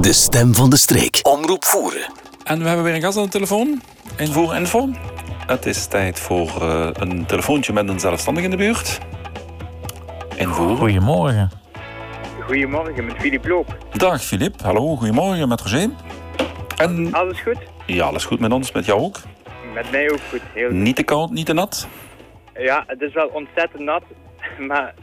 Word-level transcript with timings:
De 0.00 0.12
stem 0.12 0.54
van 0.54 0.70
de 0.70 0.76
streek. 0.76 1.20
Omroep 1.22 1.64
voeren. 1.64 2.12
En 2.44 2.58
we 2.58 2.66
hebben 2.66 2.84
weer 2.84 2.94
een 2.94 3.00
gast 3.02 3.16
aan 3.18 3.24
de 3.24 3.30
telefoon. 3.30 3.82
Invoer 4.16 4.56
info. 4.56 4.88
Het 5.46 5.66
is 5.66 5.86
tijd 5.86 6.20
voor 6.20 6.62
uh, 6.62 6.88
een 6.92 7.26
telefoontje 7.26 7.72
met 7.72 7.88
een 7.88 8.00
zelfstandige 8.00 8.44
in 8.44 8.50
de 8.50 8.56
buurt. 8.56 8.98
Invoer. 10.36 10.76
Goedemorgen. 10.76 11.50
Goedemorgen, 12.40 13.04
met 13.04 13.16
Filip 13.18 13.46
Loop. 13.46 13.76
Dag 13.92 14.24
Filip, 14.24 14.60
hallo, 14.60 14.96
goedemorgen 14.96 15.48
met 15.48 15.60
Roger. 15.60 15.90
En... 16.76 17.12
Alles 17.12 17.40
goed? 17.40 17.58
Ja, 17.86 18.04
alles 18.04 18.24
goed 18.24 18.40
met 18.40 18.52
ons, 18.52 18.72
met 18.72 18.84
jou 18.84 19.00
ook? 19.00 19.16
Met 19.74 19.90
mij 19.90 20.10
ook 20.10 20.20
goed, 20.30 20.42
heel 20.54 20.70
Niet 20.70 20.96
te 20.96 21.02
koud, 21.02 21.30
niet 21.30 21.46
te 21.46 21.52
nat? 21.52 21.88
Ja, 22.54 22.84
het 22.86 23.00
is 23.00 23.12
wel 23.12 23.28
ontzettend 23.28 23.82
nat, 23.82 24.02
maar 24.68 24.94
uh, 24.94 25.02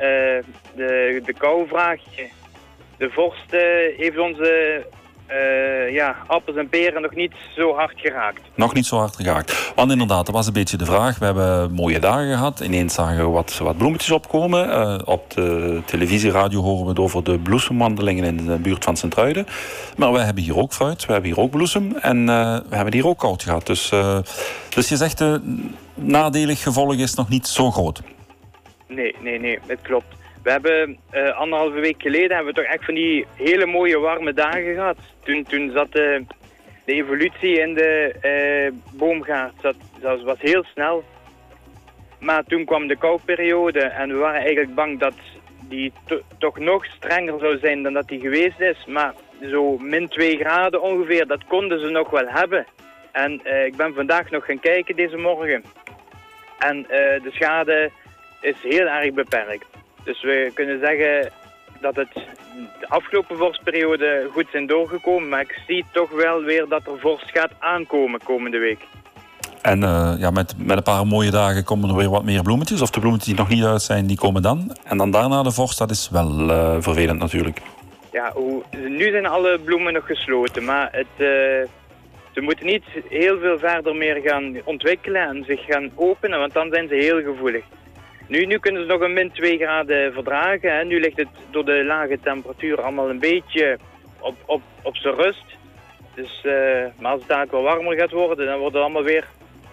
de, 0.75 1.21
de 1.25 1.34
kouvraag, 1.38 2.00
de 2.98 3.09
vorst 3.09 3.54
uh, 3.54 3.59
heeft 3.98 4.18
onze 4.18 4.86
uh, 5.32 5.93
ja, 5.93 6.16
appels 6.27 6.57
en 6.57 6.69
peren 6.69 7.01
nog 7.01 7.15
niet 7.15 7.33
zo 7.56 7.75
hard 7.75 7.93
geraakt. 7.96 8.42
Nog 8.56 8.73
niet 8.73 8.86
zo 8.86 8.97
hard 8.97 9.15
geraakt. 9.15 9.71
Want 9.75 9.92
inderdaad, 9.92 10.25
dat 10.25 10.36
was 10.36 10.47
een 10.47 10.54
beetje 10.54 10.78
de 10.78 10.86
vraag. 10.86 11.20
We 11.20 11.25
hebben 11.25 11.71
mooie 11.71 12.00
dagen 12.00 12.32
gehad. 12.32 12.60
Ineens 12.60 12.93
zagen 12.93 13.18
we 13.18 13.32
wat, 13.32 13.57
wat 13.57 13.78
bloemetjes 13.78 14.11
opkomen. 14.11 14.68
Uh, 14.70 14.97
op 15.06 15.33
de 15.33 15.82
televisie, 15.86 16.32
radio 16.32 16.61
horen 16.61 16.83
we 16.83 16.89
het 16.89 17.00
over 17.00 17.23
de 17.23 17.39
bloesemwandelingen 17.39 18.23
in 18.23 18.46
de 18.46 18.57
buurt 18.57 18.83
van 18.83 18.98
Sint-Truiden. 18.98 19.48
Maar 19.98 20.11
we 20.11 20.20
hebben 20.20 20.43
hier 20.43 20.57
ook 20.57 20.73
fruit, 20.73 21.06
we 21.06 21.11
hebben 21.11 21.32
hier 21.32 21.39
ook 21.39 21.51
bloesem. 21.51 21.95
En 21.95 22.18
uh, 22.18 22.57
we 22.70 22.75
hebben 22.75 22.93
hier 22.93 23.07
ook 23.07 23.20
koud 23.20 23.43
gehad. 23.43 23.65
Dus, 23.65 23.89
dus 24.70 24.89
je 24.89 24.95
zegt, 24.95 25.18
de 25.18 25.57
nadelig 25.93 26.64
gevolg 26.64 26.93
is 26.93 27.14
nog 27.14 27.29
niet 27.29 27.48
zo 27.48 27.71
groot. 27.71 28.01
Nee, 28.87 29.15
nee, 29.21 29.39
nee, 29.39 29.59
het 29.68 29.82
klopt. 29.82 30.17
We 30.47 30.54
hebben 30.54 30.97
uh, 31.14 31.37
anderhalve 31.37 31.79
week 31.79 32.02
geleden 32.02 32.36
hebben 32.36 32.53
we 32.53 32.61
toch 32.61 32.72
echt 32.72 32.86
van 32.86 32.94
die 32.94 33.25
hele 33.36 33.66
mooie 33.66 34.00
warme 34.00 34.33
dagen 34.33 34.73
gehad. 34.73 34.97
Toen, 35.23 35.44
toen 35.44 35.72
zat 35.72 35.92
de, 35.92 36.25
de 36.86 36.94
evolutie 36.94 37.59
in 37.59 37.73
de 37.73 38.16
uh, 38.22 38.98
boomgaard 38.98 39.53
zat, 39.62 39.75
dat 40.00 40.22
was 40.22 40.38
heel 40.40 40.64
snel. 40.64 41.03
Maar 42.20 42.44
toen 42.44 42.66
kwam 42.66 42.88
de 42.88 42.98
kouperiode 42.98 43.80
en 43.80 44.09
we 44.09 44.16
waren 44.16 44.40
eigenlijk 44.40 44.75
bang 44.75 45.00
dat 45.00 45.14
die 45.70 45.94
toch 46.38 46.59
nog 46.59 46.86
strenger 46.86 47.40
zou 47.40 47.58
zijn 47.58 47.84
dan 47.84 47.94
dat 47.94 48.08
die 48.08 48.20
geweest 48.20 48.59
is. 48.59 48.86
Maar 48.86 49.14
zo 49.50 49.78
min 49.78 50.08
2 50.08 50.38
graden 50.38 50.81
ongeveer, 50.81 51.28
dat 51.28 51.45
konden 51.48 51.80
ze 51.80 51.90
nog 51.90 52.09
wel 52.09 52.28
hebben. 52.28 52.66
En 53.12 53.34
ik 53.66 53.75
ben 53.75 53.94
vandaag 53.94 54.30
nog 54.30 54.45
gaan 54.45 54.59
kijken 54.59 54.95
deze 54.95 55.18
morgen. 55.18 55.64
En 56.59 56.81
de 57.23 57.31
schade 57.31 57.92
is 58.42 58.56
heel 58.62 58.88
erg 58.88 59.14
beperkt. 59.14 59.77
Dus 60.08 60.22
we 60.22 60.52
kunnen 60.53 60.80
zeggen 60.80 61.31
dat 61.81 61.95
het 61.95 62.13
de 62.80 62.88
afgelopen 62.88 63.38
vorstperiode 63.38 64.30
goed 64.31 64.45
zijn 64.52 64.67
doorgekomen. 64.67 65.30
Maar 65.30 65.41
ik 65.41 65.59
zie 65.67 65.86
toch 65.91 66.11
wel 66.11 66.41
weer 66.41 66.66
dat 66.67 66.88
er 66.88 67.00
vorst 67.00 67.31
gaat 67.31 67.52
aankomen 67.59 68.23
komende 68.23 68.58
week. 68.58 68.80
En 69.61 69.81
uh, 69.81 70.13
ja, 70.17 70.31
met, 70.31 70.53
met 70.58 70.78
een 70.78 70.83
paar 70.83 71.08
mooie 71.08 71.31
dagen 71.31 71.63
komen 71.63 71.89
er 71.89 71.95
weer 71.95 72.09
wat 72.09 72.23
meer 72.23 72.41
bloemetjes. 72.41 72.81
Of 72.81 72.89
de 72.89 73.00
bloemetjes 73.00 73.28
die 73.28 73.38
nog 73.38 73.50
niet 73.50 73.63
uit 73.63 73.81
zijn, 73.81 74.08
die 74.08 74.17
komen 74.17 74.41
dan. 74.41 74.78
En 74.83 74.97
dan 74.97 75.11
daarna 75.11 75.44
de 75.44 75.52
vorst, 75.52 75.78
dat 75.78 75.91
is 75.91 76.09
wel 76.11 76.50
uh, 76.50 76.75
vervelend 76.80 77.19
natuurlijk. 77.19 77.61
Ja, 78.11 78.31
hoe, 78.33 78.63
nu 78.88 79.11
zijn 79.11 79.25
alle 79.25 79.59
bloemen 79.59 79.94
nog 79.94 80.05
gesloten. 80.05 80.63
Maar 80.66 80.89
het, 80.91 81.16
uh, 81.17 81.28
ze 82.33 82.41
moeten 82.41 82.66
niet 82.66 82.83
heel 83.09 83.39
veel 83.39 83.59
verder 83.59 83.95
meer 83.95 84.22
gaan 84.23 84.55
ontwikkelen 84.63 85.22
en 85.22 85.44
zich 85.47 85.66
gaan 85.66 85.91
openen. 85.95 86.39
Want 86.39 86.53
dan 86.53 86.69
zijn 86.72 86.88
ze 86.88 86.95
heel 86.95 87.22
gevoelig. 87.22 87.63
Nu, 88.28 88.45
nu 88.45 88.59
kunnen 88.59 88.81
ze 88.81 88.88
nog 88.88 89.02
een 89.02 89.14
min 89.14 89.31
2 89.31 89.58
graden 89.58 90.14
verdragen. 90.14 90.78
Hè. 90.78 90.83
Nu 90.83 91.00
ligt 91.00 91.17
het 91.17 91.28
door 91.52 91.66
de 91.66 91.83
lage 91.86 92.20
temperatuur 92.23 92.81
allemaal 92.81 93.09
een 93.09 93.19
beetje 93.19 93.78
op, 94.19 94.36
op, 94.45 94.61
op 94.81 94.95
zijn 94.95 95.16
rust. 95.16 95.45
Dus, 96.16 96.44
uh, 96.45 96.53
maar 97.00 97.11
als 97.11 97.19
het 97.19 97.30
dadelijk 97.30 97.52
wel 97.52 97.61
warmer 97.61 97.97
gaat 97.97 98.11
worden, 98.11 98.45
dan 98.45 98.59
wordt 98.59 98.73
het 98.73 98.84
allemaal 98.84 99.03
weer 99.03 99.28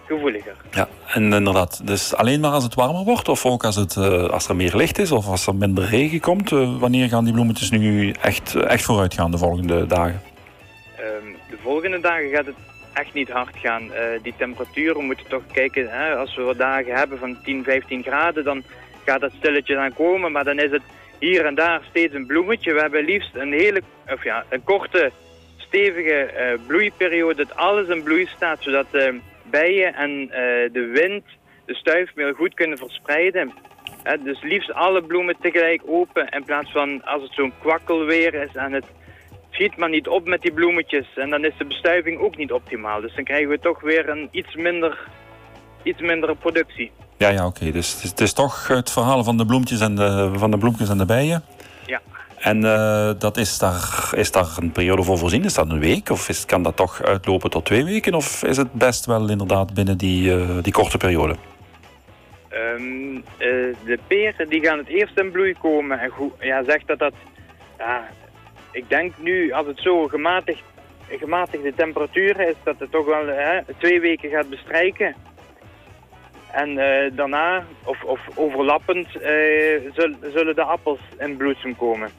gevoeliger. 0.05 0.55
Ja, 0.71 0.87
en 1.07 1.33
inderdaad. 1.33 1.87
Dus 1.87 2.15
alleen 2.15 2.39
maar 2.39 2.51
als 2.51 2.63
het 2.63 2.73
warmer 2.73 3.03
wordt, 3.03 3.29
of 3.29 3.45
ook 3.45 3.63
als, 3.63 3.75
het, 3.75 3.95
uh, 3.95 4.29
als 4.29 4.47
er 4.47 4.55
meer 4.55 4.75
licht 4.75 4.97
is, 4.97 5.11
of 5.11 5.27
als 5.27 5.47
er 5.47 5.55
minder 5.55 5.85
regen 5.85 6.19
komt, 6.19 6.51
uh, 6.51 6.79
wanneer 6.79 7.07
gaan 7.07 7.23
die 7.23 7.33
bloemetjes 7.33 7.69
nu 7.69 8.11
echt, 8.21 8.55
echt 8.55 8.83
vooruit 8.83 9.13
gaan 9.13 9.31
de 9.31 9.37
volgende 9.37 9.85
dagen? 9.85 10.21
Um, 10.99 11.35
de 11.49 11.57
volgende 11.61 11.99
dagen 11.99 12.29
gaat 12.29 12.45
het 12.45 12.55
echt 12.95 13.13
niet 13.13 13.29
hard 13.29 13.57
gaan. 13.57 13.83
Uh, 13.83 13.99
die 14.21 14.33
temperaturen 14.37 15.05
moeten 15.05 15.27
toch 15.27 15.43
kijken, 15.51 15.89
hè, 15.89 16.15
als 16.15 16.35
we 16.35 16.41
wat 16.41 16.57
dagen 16.57 16.95
hebben 16.95 17.17
van 17.19 17.41
10, 17.43 17.63
15 17.63 18.03
graden, 18.03 18.43
dan 18.43 18.63
gaat 19.05 19.21
dat 19.21 19.31
stilletjes 19.37 19.77
aan 19.77 19.93
komen. 19.93 20.31
Maar 20.31 20.43
dan 20.43 20.59
is 20.59 20.71
het 20.71 20.81
hier 21.19 21.45
en 21.45 21.55
daar 21.55 21.81
steeds 21.89 22.13
een 22.13 22.25
bloemetje. 22.25 22.73
We 22.73 22.79
hebben 22.79 23.05
liefst 23.05 23.35
een 23.35 23.53
hele, 23.53 23.81
of 24.07 24.23
ja, 24.23 24.45
een 24.49 24.63
korte, 24.63 25.11
stevige 25.57 26.31
uh, 26.33 26.67
bloeiperiode, 26.67 27.45
dat 27.45 27.55
alles 27.55 27.87
in 27.87 28.03
bloei 28.03 28.25
staat, 28.25 28.63
zodat 28.63 28.85
de 28.91 29.19
bijen 29.43 29.93
en 29.93 30.11
uh, 30.11 30.29
de 30.71 30.89
wind 30.93 31.23
de 31.65 31.75
stuifmeel 31.75 32.33
goed 32.33 32.53
kunnen 32.53 32.77
verspreiden. 32.77 33.53
dus 34.23 34.41
liefst 34.41 34.73
alle 34.73 35.01
bloemen 35.01 35.35
tegelijk 35.41 35.81
open 35.85 36.29
in 36.29 36.43
plaats 36.43 36.71
van 36.71 37.03
als 37.03 37.21
het 37.21 37.33
zo'n 37.33 37.53
kwakkelweer 37.59 38.33
is 38.33 38.55
en 38.55 38.73
het 38.73 38.85
schiet 39.55 39.77
maar 39.77 39.89
niet 39.89 40.07
op 40.07 40.27
met 40.27 40.41
die 40.41 40.53
bloemetjes. 40.53 41.07
En 41.15 41.29
dan 41.29 41.45
is 41.45 41.53
de 41.57 41.65
bestuiving 41.65 42.19
ook 42.19 42.37
niet 42.37 42.51
optimaal. 42.51 43.01
Dus 43.01 43.15
dan 43.15 43.23
krijgen 43.23 43.49
we 43.49 43.59
toch 43.59 43.81
weer 43.81 44.09
een 44.09 44.27
iets 44.31 44.55
minder, 44.55 45.07
iets 45.83 46.01
mindere 46.01 46.35
productie. 46.35 46.91
Ja, 47.17 47.29
ja, 47.29 47.45
oké. 47.45 47.71
Dus 47.71 47.93
het 47.93 48.03
is, 48.03 48.09
het 48.09 48.19
is, 48.19 48.33
toch 48.33 48.67
het 48.67 48.91
verhaal 48.91 49.23
van 49.23 49.37
de 49.37 49.45
bloemetjes 49.45 49.79
en 49.79 49.95
de, 49.95 50.31
van 50.33 50.51
de 50.51 50.57
bloempjes 50.57 50.89
en 50.89 50.97
de 50.97 51.05
bijen. 51.05 51.43
Ja. 51.85 52.01
En 52.37 52.57
uh, 52.63 53.11
dat 53.19 53.37
is, 53.37 53.57
daar, 53.57 54.11
is 54.15 54.31
daar 54.31 54.47
een 54.59 54.71
periode 54.71 55.03
voor 55.03 55.17
voorzien? 55.17 55.43
Is 55.43 55.53
dat 55.53 55.69
een 55.69 55.79
week? 55.79 56.09
Of 56.09 56.29
is, 56.29 56.45
kan 56.45 56.63
dat 56.63 56.75
toch 56.75 57.03
uitlopen 57.03 57.49
tot 57.49 57.65
twee 57.65 57.85
weken? 57.85 58.13
Of 58.13 58.43
is 58.43 58.57
het 58.57 58.73
best 58.73 59.05
wel 59.05 59.29
inderdaad 59.29 59.73
binnen 59.73 59.97
die, 59.97 60.37
uh, 60.37 60.49
die 60.61 60.73
korte 60.73 60.97
periode? 60.97 61.35
Um, 62.53 63.15
uh, 63.15 63.21
de 63.85 63.99
peren 64.07 64.49
die 64.49 64.65
gaan 64.65 64.77
het 64.77 64.87
eerst 64.87 65.19
in 65.19 65.31
bloei 65.31 65.55
komen. 65.61 65.99
En 65.99 66.09
goed, 66.09 66.31
ja, 66.39 66.63
zegt 66.63 66.87
dat 66.87 66.99
dat 66.99 67.13
ja, 67.77 68.03
ik 68.75 68.89
denk 68.89 69.13
nu, 69.17 69.51
als 69.51 69.67
het 69.67 69.79
zo 69.79 70.07
gematigd, 70.07 70.63
gematigde 71.09 71.73
temperatuur 71.73 72.39
is, 72.39 72.55
dat 72.63 72.79
het 72.79 72.91
toch 72.91 73.05
wel 73.05 73.27
hè, 73.27 73.59
twee 73.77 73.99
weken 73.99 74.29
gaat 74.29 74.49
bestrijken. 74.49 75.15
En 76.51 76.69
uh, 76.69 77.17
daarna, 77.17 77.65
of, 77.83 78.03
of 78.03 78.19
overlappend, 78.35 79.07
uh, 79.15 79.21
zullen, 80.31 80.55
de 80.55 80.63
appels 80.63 80.99
in 81.19 81.37
bloesem 81.37 81.75
komen. 81.75 82.09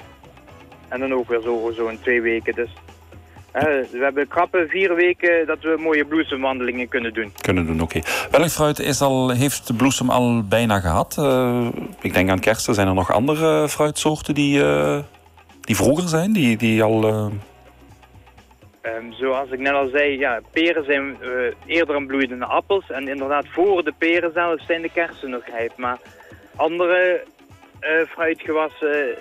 En 0.88 1.00
dan 1.00 1.14
ook 1.14 1.28
weer 1.28 1.40
zo, 1.40 1.72
zo 1.76 1.90
twee 2.02 2.20
weken. 2.20 2.54
Dus 2.54 2.70
we 3.90 3.98
hebben 4.00 4.28
krappe 4.28 4.66
vier 4.68 4.94
weken 4.94 5.46
dat 5.46 5.58
we 5.60 5.76
mooie 5.78 6.04
bloesemwandelingen 6.04 6.88
kunnen 6.88 7.14
doen. 7.14 7.32
Kunnen 7.40 7.66
doen, 7.66 7.80
oké. 7.80 7.96
Okay. 7.96 8.10
Welk 8.30 8.50
fruit 8.50 8.78
is 8.78 9.00
al, 9.00 9.30
heeft 9.30 9.66
de 9.66 9.74
bloesem 9.74 10.10
al 10.10 10.42
bijna 10.48 10.80
gehad? 10.80 11.16
ik 12.00 12.14
denk 12.14 12.30
aan 12.30 12.40
kersen. 12.40 12.74
Zijn 12.74 12.88
er 12.88 12.94
nog 12.94 13.12
andere 13.12 13.68
fruitsoorten 13.68 14.34
die 14.34 14.62
die 15.66 15.76
vroeger 15.76 16.08
zijn, 16.08 16.32
die, 16.32 16.56
die 16.56 16.82
al... 16.82 17.04
Uh... 17.04 17.26
Um, 18.96 19.12
zoals 19.12 19.50
ik 19.50 19.58
net 19.58 19.72
al 19.72 19.88
zei, 19.88 20.18
ja, 20.18 20.40
peren 20.52 20.84
zijn 20.84 21.16
uh, 21.22 21.28
eerder 21.66 21.96
een 21.96 22.06
bloeiende 22.06 22.44
appels. 22.44 22.90
En 22.90 23.08
inderdaad, 23.08 23.44
voor 23.48 23.84
de 23.84 23.92
peren 23.98 24.32
zelf 24.32 24.60
zijn 24.60 24.82
de 24.82 24.90
kersen 24.90 25.30
nog 25.30 25.42
rijp. 25.46 25.72
Maar 25.76 25.98
andere 26.56 27.24
uh, 27.80 28.06
fruitgewassen, 28.08 29.14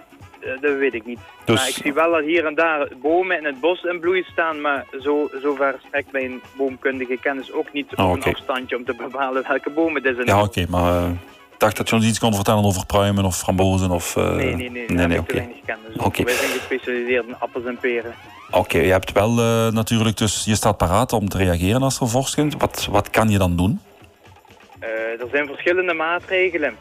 dat 0.61 0.78
weet 0.78 0.94
ik 0.94 1.05
niet. 1.05 1.19
Dus... 1.45 1.55
Maar 1.55 1.67
ik 1.67 1.73
zie 1.73 1.94
wel 1.94 2.11
dat 2.11 2.23
hier 2.23 2.45
en 2.45 2.55
daar 2.55 2.88
bomen 3.01 3.38
in 3.38 3.45
het 3.45 3.59
bos 3.59 3.84
in 3.84 4.00
bloei 4.00 4.23
staan. 4.23 4.61
Maar 4.61 4.85
zo, 5.00 5.29
zover 5.41 5.75
strekt 5.88 6.11
mijn 6.11 6.41
boomkundige 6.57 7.17
kennis 7.17 7.51
ook 7.51 7.73
niet 7.73 7.95
oh, 7.95 8.09
okay. 8.09 8.16
een 8.16 8.38
afstandje 8.38 8.78
om 8.78 8.85
te 8.85 8.95
bepalen 8.95 9.44
welke 9.47 9.69
bomen 9.69 10.03
dit 10.03 10.16
zijn. 10.16 10.28
Ja, 10.28 10.41
oké, 10.41 10.47
okay, 10.47 10.66
maar 10.69 11.11
dacht 11.57 11.77
dat 11.77 11.89
je 11.89 11.95
ons 11.95 12.05
iets 12.05 12.19
kon 12.19 12.35
vertellen 12.35 12.63
over 12.63 12.85
pruimen 12.85 13.25
of 13.25 13.38
frambozen. 13.38 13.91
Of, 13.91 14.16
uh... 14.16 14.35
Nee, 14.35 14.55
nee, 14.55 14.69
nee. 14.69 14.85
nee, 14.88 15.07
nee 15.07 15.19
oké. 15.19 15.35
Okay. 15.35 15.77
Dus 15.88 15.95
okay. 15.95 16.25
Wij 16.25 16.33
zijn 16.33 16.49
gespecialiseerd 16.49 17.27
in 17.27 17.35
appels 17.39 17.66
en 17.66 17.77
peren. 17.77 18.13
Oké, 18.47 18.57
okay, 18.57 18.85
je 18.85 18.91
hebt 18.91 19.11
wel 19.11 19.29
uh, 19.29 19.72
natuurlijk, 19.72 20.17
dus 20.17 20.46
je 20.46 20.55
staat 20.55 20.78
paraat 20.78 21.13
om 21.13 21.29
te 21.29 21.37
reageren 21.37 21.81
als 21.81 21.99
er 21.99 22.07
vorst 22.07 22.35
komt. 22.35 22.55
Wat, 22.57 22.87
wat 22.91 23.09
kan 23.09 23.29
je 23.29 23.37
dan 23.37 23.55
doen? 23.55 23.79
Uh, 24.84 25.22
er 25.22 25.28
zijn 25.31 25.46
verschillende 25.46 25.93
maatregelen. 25.93 26.75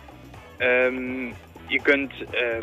Um, 0.58 1.34
je 1.66 1.82
kunt 1.82 2.12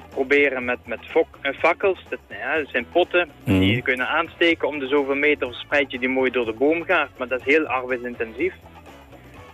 proberen 0.09 0.65
met, 0.65 0.77
met 0.85 0.99
fok, 1.01 1.27
fakkels, 1.59 1.99
dat, 2.09 2.19
ja, 2.29 2.57
dat 2.57 2.67
zijn 2.71 2.85
potten, 2.91 3.29
mm. 3.43 3.59
die 3.59 3.75
je 3.75 3.81
kunnen 3.81 4.07
aansteken 4.07 4.67
om 4.67 4.79
de 4.79 4.87
zoveel 4.87 5.15
meter 5.15 5.47
verspreid 5.47 5.91
je 5.91 5.99
die 5.99 6.09
mooi 6.09 6.31
door 6.31 6.45
de 6.45 6.53
boomgaard. 6.53 7.09
Maar 7.17 7.27
dat 7.27 7.39
is 7.39 7.45
heel 7.45 7.65
arbeidsintensief. 7.65 8.53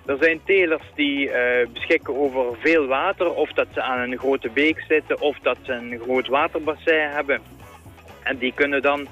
Er 0.08 0.18
zijn 0.20 0.42
telers 0.46 0.84
die 0.96 1.28
uh, 1.28 1.34
beschikken 1.74 2.16
over 2.16 2.58
veel 2.60 2.86
water, 2.86 3.34
of 3.34 3.54
dat 3.54 3.68
ze 3.74 3.82
aan 3.82 4.00
een 4.00 4.18
grote 4.18 4.50
beek 4.50 4.84
zitten, 4.88 5.22
of 5.22 5.38
dat 5.42 5.58
ze 5.64 5.72
een 5.72 6.00
groot 6.04 6.28
waterbassin 6.28 7.10
hebben. 7.10 7.42
En 8.24 8.38
die 8.38 8.54
kunnen 8.54 8.82
dan, 8.82 9.08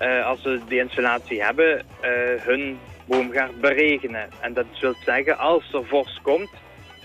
uh, 0.00 0.26
als 0.26 0.42
ze 0.42 0.60
die 0.68 0.78
installatie 0.78 1.42
hebben, 1.42 1.76
uh, 1.76 2.10
hun 2.42 2.78
boomgaard 3.06 3.60
beregenen. 3.60 4.28
En 4.40 4.52
dat 4.52 4.64
wil 4.80 4.94
zeggen, 5.04 5.38
als 5.38 5.72
er 5.72 5.86
vorst 5.86 6.20
komt, 6.22 6.50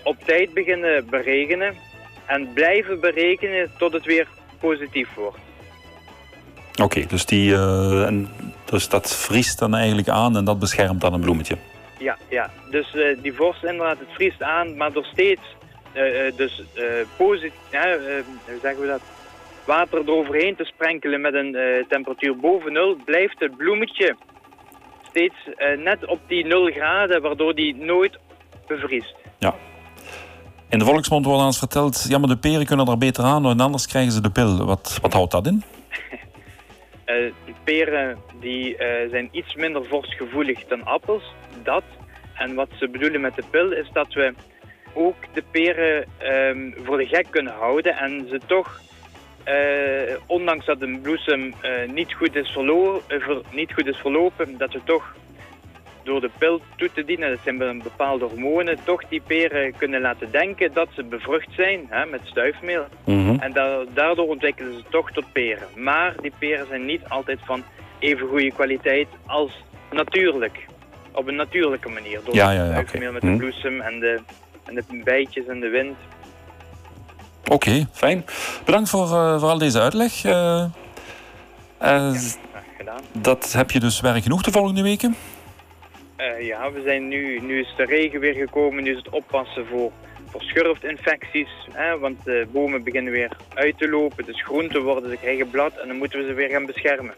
op 0.02 0.16
tijd 0.24 0.54
beginnen 0.54 1.06
beregenen 1.10 1.74
en 2.26 2.52
blijven 2.54 3.00
berekenen 3.00 3.70
tot 3.78 3.92
het 3.92 4.04
weer 4.04 4.26
positief 4.60 5.14
wordt. 5.14 5.38
Oké, 6.82 7.06
dus, 7.06 7.26
die, 7.26 7.56
dus 8.64 8.88
dat 8.88 9.16
vriest 9.16 9.58
dan 9.58 9.74
eigenlijk 9.74 10.08
aan 10.08 10.36
en 10.36 10.44
dat 10.44 10.58
beschermt 10.58 11.00
dan 11.00 11.12
een 11.12 11.20
bloemetje? 11.20 11.56
Ja, 11.98 12.16
ja. 12.28 12.50
dus 12.70 12.94
uh, 12.94 13.22
die 13.22 13.32
vorst 13.32 13.64
inderdaad, 13.64 13.98
het 13.98 14.08
vriest 14.12 14.42
aan, 14.42 14.76
maar 14.76 14.92
door 14.92 15.04
steeds 15.04 15.40
uh, 15.94 16.36
dus 16.36 16.62
positief, 17.16 17.52
hoe 17.70 18.58
zeggen 18.62 18.80
we 18.80 18.86
dat, 18.86 19.00
water 19.64 19.98
eroverheen 19.98 20.56
te 20.56 20.64
sprenkelen 20.64 21.20
met 21.20 21.34
een 21.34 21.56
temperatuur 21.88 22.36
boven 22.36 22.72
nul, 22.72 22.96
blijft 23.04 23.38
het 23.38 23.56
bloemetje 23.56 24.16
steeds 25.08 25.34
net 25.76 26.06
op 26.06 26.20
die 26.26 26.46
0 26.46 26.70
graden, 26.70 27.22
waardoor 27.22 27.54
die 27.54 27.76
nooit 27.76 28.18
bevriest. 28.66 29.14
Ja. 29.38 29.54
In 30.68 30.78
de 30.78 30.84
volksmond 30.84 31.24
wordt 31.24 31.42
ons 31.42 31.58
verteld, 31.58 32.06
ja 32.08 32.18
maar 32.18 32.28
de 32.28 32.36
peren 32.36 32.66
kunnen 32.66 32.86
er 32.86 32.98
beter 32.98 33.24
aan 33.24 33.46
en 33.46 33.60
anders 33.60 33.86
krijgen 33.86 34.12
ze 34.12 34.20
de 34.20 34.30
pil. 34.30 34.64
Wat, 34.64 34.98
wat 35.02 35.12
houdt 35.12 35.30
dat 35.30 35.46
in? 35.46 35.62
Uh, 37.06 37.32
peren 37.64 38.18
die, 38.40 38.72
uh, 38.72 39.10
zijn 39.10 39.28
iets 39.32 39.54
minder 39.54 39.84
vorstgevoelig 39.84 40.64
dan 40.64 40.84
appels. 40.84 41.34
Dat. 41.62 41.84
En 42.34 42.54
wat 42.54 42.68
ze 42.78 42.88
bedoelen 42.88 43.20
met 43.20 43.34
de 43.34 43.44
pil 43.50 43.72
is 43.72 43.90
dat 43.92 44.12
we 44.12 44.34
ook 44.92 45.16
de 45.32 45.42
peren 45.50 46.08
um, 46.22 46.74
voor 46.84 46.96
de 46.96 47.06
gek 47.06 47.26
kunnen 47.30 47.52
houden 47.52 47.96
en 47.96 48.26
ze 48.28 48.40
toch, 48.46 48.80
uh, 49.48 50.16
ondanks 50.26 50.66
dat 50.66 50.80
een 50.80 51.00
bloesem 51.00 51.54
niet, 51.86 52.12
goed 52.12 52.34
is 52.34 52.58
niet 53.50 53.72
goed 53.72 53.86
is 53.86 53.96
verlopen, 53.96 54.58
dat 54.58 54.72
we 54.72 54.80
toch 54.84 55.14
door 56.06 56.20
de 56.20 56.30
pil 56.38 56.60
toe 56.76 56.90
te 56.92 57.04
dienen, 57.04 57.30
dat 57.30 57.38
zijn 57.44 57.82
bepaalde 57.82 58.24
hormonen, 58.24 58.78
toch 58.84 59.02
die 59.08 59.22
peren 59.26 59.76
kunnen 59.76 60.00
laten 60.00 60.30
denken 60.30 60.72
dat 60.72 60.88
ze 60.94 61.02
bevrucht 61.02 61.48
zijn 61.56 61.86
hè, 61.88 62.06
met 62.06 62.20
stuifmeel. 62.24 62.84
Mhm. 63.04 63.36
En 63.38 63.52
da 63.52 63.84
daardoor 63.94 64.28
ontwikkelen 64.28 64.74
ze 64.74 64.84
toch 64.90 65.10
tot 65.10 65.32
peren. 65.32 65.68
Maar 65.76 66.14
die 66.20 66.32
peren 66.38 66.66
zijn 66.66 66.84
niet 66.84 67.08
altijd 67.08 67.38
van 67.44 67.64
even 67.98 68.28
goede 68.28 68.52
kwaliteit 68.52 69.08
als 69.26 69.52
natuurlijk. 69.90 70.66
Op 71.12 71.28
een 71.28 71.36
natuurlijke 71.36 71.88
manier. 71.88 72.20
Door 72.24 72.34
ja, 72.34 72.50
ja, 72.50 72.64
ja, 72.64 72.70
stuifmeel 72.70 73.12
met 73.12 73.22
de 73.22 73.28
mhm. 73.28 73.36
bloesem 73.36 73.80
en 73.80 74.00
de, 74.00 74.20
en 74.64 74.74
de 74.74 74.84
bijtjes 75.04 75.46
en 75.46 75.60
de 75.60 75.68
wind. 75.68 75.96
Oké, 77.48 77.86
fijn. 77.92 78.24
Bedankt 78.64 78.88
voor, 78.88 79.06
uh, 79.06 79.40
voor 79.40 79.48
al 79.48 79.58
deze 79.58 79.80
uitleg. 79.80 80.24
Uh, 80.24 80.32
uh, 80.32 80.68
ja, 81.80 82.62
gedaan. 82.76 83.00
Dat 83.12 83.52
heb 83.52 83.70
je 83.70 83.80
dus 83.80 84.00
werk 84.00 84.22
genoeg 84.22 84.42
de 84.42 84.50
volgende 84.50 84.82
weken? 84.82 85.16
Uh, 86.18 86.46
ja, 86.46 86.72
we 86.72 86.82
zijn 86.82 87.08
nu, 87.08 87.40
nu 87.40 87.60
is 87.60 87.74
de 87.76 87.84
regen 87.84 88.20
weer 88.20 88.34
gekomen, 88.34 88.82
nu 88.82 88.90
is 88.90 88.96
het 88.96 89.08
oppassen 89.08 89.66
voor, 89.66 89.92
voor 90.26 90.42
schurftinfecties. 90.42 91.48
Hè, 91.72 91.98
want 91.98 92.24
de 92.24 92.46
bomen 92.52 92.84
beginnen 92.84 93.12
weer 93.12 93.36
uit 93.54 93.78
te 93.78 93.88
lopen, 93.88 94.24
dus 94.24 94.42
groenten 94.42 94.82
worden, 94.82 95.10
ze 95.10 95.16
krijgen 95.16 95.50
blad 95.50 95.76
en 95.76 95.88
dan 95.88 95.96
moeten 95.96 96.18
we 96.18 96.26
ze 96.26 96.34
weer 96.34 96.48
gaan 96.48 96.66
beschermen. 96.66 97.14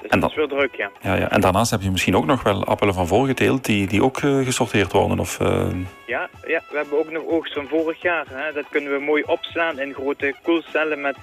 Dus 0.00 0.10
en 0.10 0.20
dat 0.20 0.30
is 0.30 0.36
weer 0.36 0.48
druk, 0.48 0.74
ja. 0.74 0.90
ja. 1.00 1.16
Ja, 1.16 1.30
En 1.30 1.40
daarnaast 1.40 1.70
heb 1.70 1.80
je 1.80 1.90
misschien 1.90 2.16
ook 2.16 2.26
nog 2.26 2.42
wel 2.42 2.64
appelen 2.64 2.94
van 2.94 3.06
voorgeteeld 3.06 3.64
die, 3.64 3.86
die 3.86 4.02
ook 4.02 4.20
uh, 4.20 4.44
gesorteerd 4.44 4.92
worden? 4.92 5.18
Of, 5.18 5.40
uh... 5.40 5.66
ja, 6.06 6.28
ja, 6.46 6.62
we 6.70 6.76
hebben 6.76 6.98
ook 6.98 7.10
nog 7.10 7.24
oogst 7.26 7.54
van 7.54 7.68
vorig 7.68 8.02
jaar. 8.02 8.26
Hè. 8.28 8.52
Dat 8.52 8.64
kunnen 8.70 8.92
we 8.92 8.98
mooi 8.98 9.22
opslaan 9.22 9.78
in 9.78 9.94
grote 9.94 10.34
koelcellen 10.42 11.00
met 11.00 11.16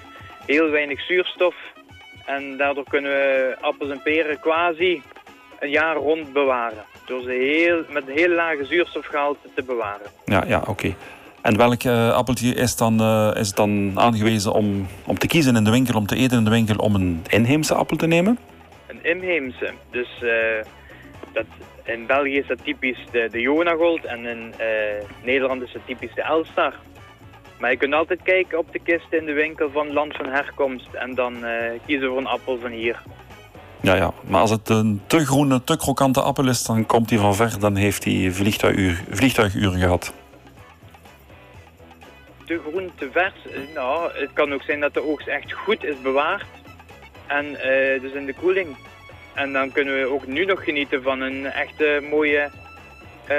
heel 0.46 0.70
weinig 0.70 1.00
zuurstof. 1.00 1.54
En 2.26 2.56
daardoor 2.56 2.84
kunnen 2.88 3.10
we 3.10 3.56
appels 3.60 3.90
en 3.90 4.02
peren 4.02 4.40
quasi 4.40 5.02
een 5.62 5.70
jaar 5.70 5.96
rond 5.96 6.32
bewaren. 6.32 6.84
Door 7.06 7.22
ze 7.22 7.30
heel, 7.30 7.84
met 7.88 8.08
een 8.08 8.16
heel 8.16 8.28
lage 8.28 8.64
zuurstofgehalte 8.64 9.48
te 9.54 9.62
bewaren. 9.62 10.06
Ja, 10.24 10.44
ja 10.46 10.62
oké. 10.66 10.94
En 11.42 11.56
welk 11.56 11.84
uh, 11.84 12.12
appeltje 12.12 12.54
is 12.54 12.76
dan, 12.76 13.00
uh, 13.00 13.30
is 13.34 13.52
dan 13.52 13.92
aangewezen 13.94 14.52
om, 14.52 14.86
om 15.06 15.18
te 15.18 15.26
kiezen 15.26 15.56
in 15.56 15.64
de 15.64 15.70
winkel, 15.70 15.94
om 15.94 16.06
te 16.06 16.16
eten 16.16 16.38
in 16.38 16.44
de 16.44 16.50
winkel, 16.50 16.76
om 16.76 16.94
een 16.94 17.24
inheemse 17.28 17.74
appel 17.74 17.96
te 17.96 18.06
nemen? 18.06 18.38
Een 18.86 19.04
inheemse. 19.04 19.72
Dus 19.90 20.08
uh, 20.22 20.32
dat, 21.32 21.44
in 21.84 22.06
België 22.06 22.36
is 22.38 22.46
dat 22.46 22.64
typisch 22.64 23.04
de, 23.10 23.28
de 23.30 23.40
Jonagold 23.40 24.04
en 24.04 24.26
in 24.26 24.54
Nederland 25.24 25.62
is 25.62 25.72
dat 25.72 25.82
typisch 25.86 26.14
de 26.14 26.22
Elstar. 26.22 26.74
Maar 27.58 27.70
je 27.70 27.76
kunt 27.76 27.94
altijd 27.94 28.20
kijken 28.22 28.58
op 28.58 28.72
de 28.72 28.78
kist 28.78 29.12
in 29.12 29.24
de 29.24 29.32
winkel 29.32 29.70
van 29.70 29.92
land 29.92 30.16
van 30.16 30.26
herkomst 30.26 30.94
en 30.94 31.14
dan 31.14 31.34
kiezen 31.86 32.04
we 32.04 32.08
voor 32.08 32.18
een 32.18 32.26
appel 32.26 32.58
van 32.58 32.70
hier. 32.70 33.02
Ja, 33.82 33.94
ja, 33.94 34.12
maar 34.26 34.40
als 34.40 34.50
het 34.50 34.68
een 34.68 35.02
te 35.06 35.26
groene, 35.26 35.64
te 35.64 35.76
krokante 35.76 36.20
appel 36.20 36.48
is, 36.48 36.62
dan 36.62 36.86
komt 36.86 37.10
hij 37.10 37.18
van 37.18 37.34
ver. 37.34 37.58
Dan 37.58 37.76
heeft 37.76 38.04
hij 38.04 38.30
vliegtuiguur, 38.32 39.04
vliegtuiguren 39.10 39.80
gehad. 39.80 40.12
Te 42.44 42.60
groen, 42.68 42.90
te 42.98 43.08
vers? 43.12 43.34
Nou, 43.74 44.10
het 44.12 44.30
kan 44.32 44.52
ook 44.52 44.62
zijn 44.62 44.80
dat 44.80 44.94
de 44.94 45.08
oogst 45.10 45.26
echt 45.26 45.52
goed 45.52 45.84
is 45.84 46.00
bewaard. 46.02 46.46
En 47.26 47.44
uh, 47.46 48.00
dus 48.00 48.12
in 48.12 48.26
de 48.26 48.34
koeling. 48.40 48.76
En 49.34 49.52
dan 49.52 49.72
kunnen 49.72 50.00
we 50.00 50.12
ook 50.12 50.26
nu 50.26 50.44
nog 50.44 50.64
genieten 50.64 51.02
van 51.02 51.20
een 51.20 51.46
echte 51.46 52.06
mooie 52.10 52.50
uh, 53.30 53.36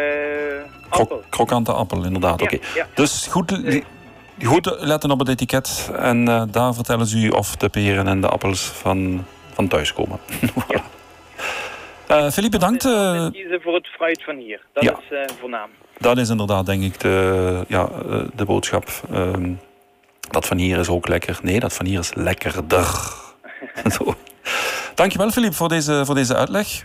appel. 0.90 1.24
krokante 1.30 1.74
appel, 1.74 2.04
inderdaad. 2.04 2.42
Oké. 2.42 2.60
Dus 2.94 3.28
goed, 3.28 3.60
goed 4.44 4.76
letten 4.80 5.12
op 5.12 5.20
het 5.20 5.30
etiket. 5.30 5.92
En 5.98 6.30
uh, 6.30 6.44
daar 6.52 6.74
vertellen 6.74 7.06
ze 7.06 7.18
u 7.18 7.30
of 7.30 7.56
de 7.56 7.70
peren 7.70 8.08
en 8.08 8.22
de 8.22 8.28
appels 8.30 8.62
van 8.62 9.26
van 9.54 9.68
thuiskomen. 9.68 10.20
voilà. 10.60 10.82
Uh, 12.12 12.30
Philippe, 12.30 12.58
bedankt. 12.58 12.86
Uh... 12.86 13.32
kiezen 13.32 13.62
voor 13.62 13.74
het 13.74 13.88
fruit 13.88 14.24
van 14.24 14.36
hier. 14.36 14.62
Dat 14.74 14.84
is 14.84 14.90
uh, 15.12 15.20
voornaam. 15.40 15.70
Dat 15.98 16.18
is 16.18 16.30
inderdaad, 16.30 16.66
denk 16.66 16.84
ik, 16.84 17.00
de, 17.00 17.66
ja, 17.68 17.90
de 18.36 18.46
boodschap. 18.46 18.90
Uh, 19.12 19.34
dat 20.20 20.46
van 20.48 20.58
hier 20.58 20.80
is 20.80 20.90
ook 20.90 21.08
lekker. 21.08 21.40
Nee, 21.42 21.60
dat 21.60 21.74
van 21.74 21.86
hier 21.86 22.00
is 22.00 22.14
lekkerder. 22.14 22.86
Dankjewel, 24.96 25.32
Philippe, 25.32 25.56
voor 25.56 25.70
deze, 25.70 26.06
voor 26.06 26.16
deze 26.16 26.36
uitleg. 26.36 26.82